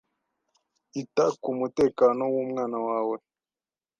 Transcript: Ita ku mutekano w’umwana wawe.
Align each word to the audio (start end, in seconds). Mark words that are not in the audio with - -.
Ita 1.01 1.25
ku 1.41 1.49
mutekano 1.59 2.23
w’umwana 2.33 2.77
wawe. 2.87 3.17